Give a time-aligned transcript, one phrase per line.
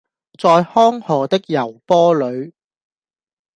[0.39, 2.53] 在康河的柔波裡